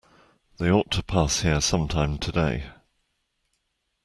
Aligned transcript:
They 0.57 0.71
ought 0.71 0.89
to 0.93 1.03
pass 1.03 1.41
here 1.41 1.61
some 1.61 1.87
time 1.87 2.17
today. 2.17 2.71